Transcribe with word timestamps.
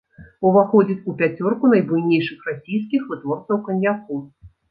Уваходзіць 0.51 1.03
у 1.11 1.13
пяцёрку 1.19 1.69
найбуйнейшых 1.73 2.49
расійскіх 2.49 3.01
вытворцаў 3.13 3.63
каньяку. 3.67 4.21